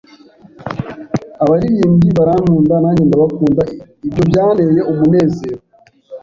[1.43, 3.61] abaririmbyi barankunda nanjye ndabakunda
[4.07, 5.59] ibyo byanteye umunezero